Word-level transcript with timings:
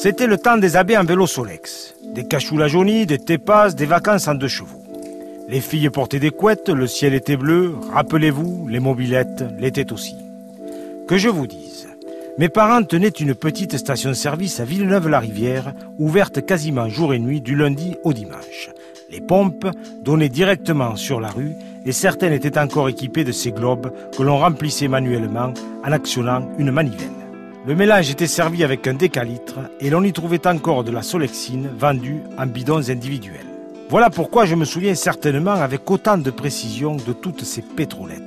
C'était 0.00 0.28
le 0.28 0.38
temps 0.38 0.56
des 0.56 0.76
abbés 0.76 0.96
en 0.96 1.02
vélo 1.02 1.26
Solex, 1.26 1.96
des 2.14 2.22
cachoula 2.22 2.68
jaunis, 2.68 3.04
des 3.04 3.18
tépas, 3.18 3.72
des 3.72 3.84
vacances 3.84 4.28
en 4.28 4.36
deux 4.36 4.46
chevaux. 4.46 4.84
Les 5.48 5.60
filles 5.60 5.90
portaient 5.90 6.20
des 6.20 6.30
couettes, 6.30 6.68
le 6.68 6.86
ciel 6.86 7.14
était 7.14 7.36
bleu, 7.36 7.74
rappelez-vous, 7.92 8.68
les 8.68 8.78
mobilettes 8.78 9.44
l'étaient 9.58 9.92
aussi. 9.92 10.14
Que 11.08 11.18
je 11.18 11.28
vous 11.28 11.48
dise, 11.48 11.88
mes 12.38 12.48
parents 12.48 12.84
tenaient 12.84 13.08
une 13.08 13.34
petite 13.34 13.76
station-service 13.76 14.60
à 14.60 14.64
Villeneuve-la-Rivière, 14.64 15.74
ouverte 15.98 16.46
quasiment 16.46 16.88
jour 16.88 17.12
et 17.12 17.18
nuit 17.18 17.40
du 17.40 17.56
lundi 17.56 17.96
au 18.04 18.12
dimanche. 18.12 18.70
Les 19.10 19.20
pompes 19.20 19.66
donnaient 20.04 20.28
directement 20.28 20.94
sur 20.94 21.20
la 21.20 21.30
rue 21.30 21.54
et 21.84 21.92
certaines 21.92 22.34
étaient 22.34 22.58
encore 22.60 22.88
équipées 22.88 23.24
de 23.24 23.32
ces 23.32 23.50
globes 23.50 23.92
que 24.16 24.22
l'on 24.22 24.38
remplissait 24.38 24.86
manuellement 24.86 25.52
en 25.84 25.90
actionnant 25.90 26.48
une 26.56 26.70
manivelle. 26.70 27.17
Le 27.66 27.74
mélange 27.74 28.10
était 28.10 28.28
servi 28.28 28.62
avec 28.62 28.86
un 28.86 28.94
décalitre 28.94 29.58
et 29.80 29.90
l'on 29.90 30.04
y 30.04 30.12
trouvait 30.12 30.46
encore 30.46 30.84
de 30.84 30.92
la 30.92 31.02
solexine 31.02 31.68
vendue 31.76 32.22
en 32.38 32.46
bidons 32.46 32.88
individuels. 32.88 33.46
Voilà 33.90 34.10
pourquoi 34.10 34.46
je 34.46 34.54
me 34.54 34.64
souviens 34.64 34.94
certainement 34.94 35.52
avec 35.52 35.90
autant 35.90 36.18
de 36.18 36.30
précision 36.30 36.96
de 36.96 37.12
toutes 37.12 37.44
ces 37.44 37.62
pétrolettes 37.62 38.22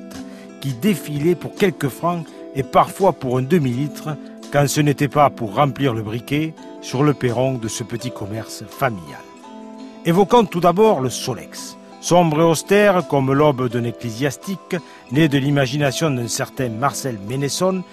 qui 0.59 0.73
défilaient 0.73 1.35
pour 1.35 1.55
quelques 1.55 1.87
francs 1.87 2.25
et 2.55 2.63
parfois 2.63 3.13
pour 3.13 3.37
un 3.37 3.41
demi-litre 3.41 4.17
quand 4.51 4.67
ce 4.67 4.81
n'était 4.81 5.07
pas 5.07 5.29
pour 5.29 5.55
remplir 5.55 5.93
le 5.93 6.01
briquet 6.01 6.53
sur 6.81 7.01
le 7.01 7.13
perron 7.13 7.53
de 7.53 7.67
ce 7.69 7.83
petit 7.83 8.11
commerce 8.11 8.63
familial. 8.67 9.21
Évoquons 10.05 10.45
tout 10.45 10.59
d'abord 10.59 10.99
le 10.99 11.09
Solex. 11.09 11.77
Sombre 12.01 12.41
et 12.41 12.43
austère 12.43 13.07
comme 13.07 13.31
l'aube 13.31 13.69
d'un 13.69 13.83
ecclésiastique, 13.83 14.75
né 15.11 15.27
de 15.27 15.37
l'imagination 15.37 16.09
d'un 16.09 16.27
certain 16.27 16.69
Marcel 16.69 17.17
Ménesson 17.29 17.83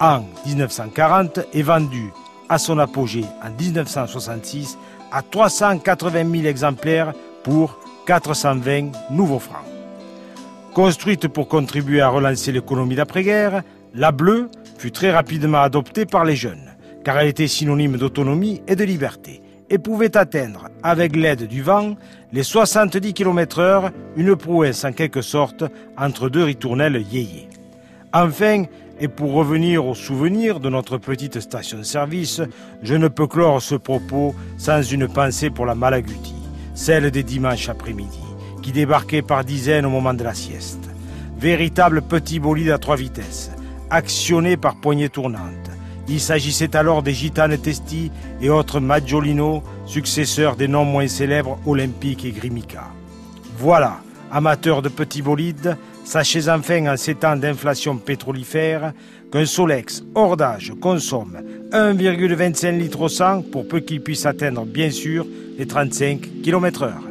en 0.00 0.22
1940 0.46 1.40
et 1.52 1.62
vendu 1.62 2.12
à 2.48 2.58
son 2.58 2.78
apogée 2.78 3.24
en 3.42 3.50
1966 3.50 4.78
à 5.12 5.22
380 5.22 6.30
000 6.30 6.46
exemplaires 6.46 7.12
pour 7.42 7.78
420 8.06 8.90
nouveaux 9.10 9.38
francs. 9.38 9.64
Construite 10.74 11.28
pour 11.28 11.48
contribuer 11.48 12.00
à 12.00 12.08
relancer 12.08 12.52
l'économie 12.52 12.96
d'après-guerre, 12.96 13.62
la 13.94 14.12
bleue 14.12 14.50
fut 14.78 14.92
très 14.92 15.10
rapidement 15.10 15.62
adoptée 15.62 16.04
par 16.04 16.24
les 16.24 16.36
jeunes, 16.36 16.74
car 17.02 17.18
elle 17.18 17.28
était 17.28 17.48
synonyme 17.48 17.96
d'autonomie 17.96 18.62
et 18.68 18.76
de 18.76 18.84
liberté, 18.84 19.40
et 19.70 19.78
pouvait 19.78 20.16
atteindre, 20.16 20.68
avec 20.82 21.16
l'aide 21.16 21.48
du 21.48 21.62
vent, 21.62 21.96
les 22.32 22.42
70 22.42 23.14
km/h, 23.14 23.90
une 24.16 24.36
prouesse 24.36 24.84
en 24.84 24.92
quelque 24.92 25.22
sorte 25.22 25.64
entre 25.96 26.28
deux 26.28 26.44
ritournelles 26.44 27.02
yéyé. 27.10 27.48
Enfin, 28.18 28.64
et 28.98 29.08
pour 29.08 29.34
revenir 29.34 29.84
au 29.84 29.94
souvenir 29.94 30.58
de 30.58 30.70
notre 30.70 30.96
petite 30.96 31.38
station-service, 31.38 32.40
je 32.82 32.94
ne 32.94 33.08
peux 33.08 33.26
clore 33.26 33.60
ce 33.60 33.74
propos 33.74 34.34
sans 34.56 34.80
une 34.80 35.06
pensée 35.06 35.50
pour 35.50 35.66
la 35.66 35.74
Malaguti, 35.74 36.34
celle 36.74 37.10
des 37.10 37.22
dimanches 37.22 37.68
après-midi, 37.68 38.22
qui 38.62 38.72
débarquait 38.72 39.20
par 39.20 39.44
dizaines 39.44 39.84
au 39.84 39.90
moment 39.90 40.14
de 40.14 40.24
la 40.24 40.32
sieste. 40.32 40.88
Véritable 41.38 42.00
petit 42.00 42.38
bolide 42.38 42.70
à 42.70 42.78
trois 42.78 42.96
vitesses, 42.96 43.50
actionné 43.90 44.56
par 44.56 44.76
poignées 44.76 45.10
tournantes. 45.10 45.70
Il 46.08 46.18
s'agissait 46.18 46.74
alors 46.74 47.02
des 47.02 47.12
gitanes 47.12 47.58
testi 47.58 48.10
et 48.40 48.48
autres 48.48 48.80
Maggiolino, 48.80 49.62
successeurs 49.84 50.56
des 50.56 50.68
noms 50.68 50.86
moins 50.86 51.08
célèbres 51.08 51.58
Olympique 51.66 52.24
et 52.24 52.30
Grimica. 52.30 52.84
Voilà, 53.58 53.98
amateurs 54.30 54.82
de 54.82 54.88
petits 54.88 55.22
bolides, 55.22 55.76
Sachez 56.06 56.48
enfin 56.48 56.86
en 56.86 56.96
ces 56.96 57.16
temps 57.16 57.34
d'inflation 57.34 57.96
pétrolifère 57.96 58.92
qu'un 59.32 59.44
Solex 59.44 60.04
hors 60.14 60.36
d'âge 60.36 60.72
consomme 60.80 61.38
1,25 61.72 62.78
litres 62.78 63.00
au 63.00 63.08
100 63.08 63.42
pour 63.50 63.66
peu 63.66 63.80
qu'il 63.80 64.00
puisse 64.00 64.24
atteindre 64.24 64.64
bien 64.64 64.90
sûr 64.90 65.26
les 65.58 65.66
35 65.66 66.42
km/h. 66.44 67.05